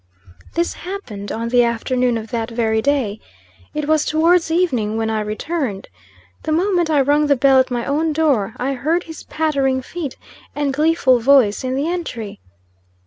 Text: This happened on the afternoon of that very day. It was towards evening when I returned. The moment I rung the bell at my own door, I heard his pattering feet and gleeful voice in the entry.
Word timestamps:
This 0.55 0.73
happened 0.73 1.31
on 1.31 1.49
the 1.49 1.63
afternoon 1.63 2.17
of 2.17 2.31
that 2.31 2.49
very 2.49 2.81
day. 2.81 3.19
It 3.75 3.87
was 3.87 4.03
towards 4.03 4.49
evening 4.49 4.97
when 4.97 5.11
I 5.11 5.21
returned. 5.21 5.89
The 6.41 6.51
moment 6.51 6.89
I 6.89 7.01
rung 7.01 7.27
the 7.27 7.35
bell 7.35 7.59
at 7.59 7.69
my 7.69 7.85
own 7.85 8.11
door, 8.11 8.55
I 8.57 8.73
heard 8.73 9.03
his 9.03 9.21
pattering 9.21 9.83
feet 9.83 10.17
and 10.55 10.73
gleeful 10.73 11.19
voice 11.19 11.63
in 11.63 11.75
the 11.75 11.87
entry. 11.87 12.39